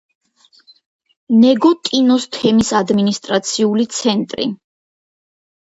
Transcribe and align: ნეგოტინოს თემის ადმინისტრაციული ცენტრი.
ნეგოტინოს 1.43 2.25
თემის 2.37 2.71
ადმინისტრაციული 2.79 3.89
ცენტრი. 3.99 4.49